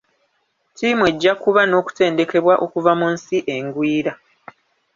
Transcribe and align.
Tiimu 0.75 1.03
ejja 1.11 1.33
kuba 1.43 1.61
n'okutendekebwa 1.65 2.53
okuva 2.65 2.91
mu 2.99 3.07
nsi 3.15 3.37
engwira. 3.55 4.13